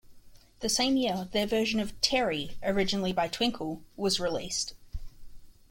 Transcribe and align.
The 0.61 0.67
same 0.69 0.97
year 0.97 1.29
their 1.31 1.45
version 1.45 1.79
of 1.79 1.93
"Terry", 2.01 2.57
originally 2.63 3.13
by 3.13 3.27
Twinkle, 3.27 3.83
was 3.95 4.19
released. 4.19 4.73